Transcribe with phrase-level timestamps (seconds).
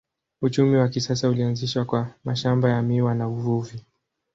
[0.41, 3.85] Uchumi wa kisasa ulianzishwa kwa mashamba ya miwa na uvuvi.